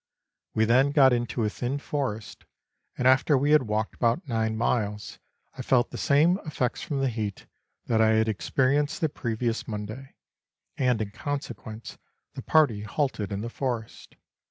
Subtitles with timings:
[0.55, 2.45] We then got into a thin forest,
[2.97, 5.19] and after we had walked about nine miles,
[5.55, 7.45] I felt the same effects from the heat
[7.85, 10.15] that I had experienced the previous Monday,
[10.75, 11.99] and, in consequence,
[12.33, 14.15] the party halted in the forest.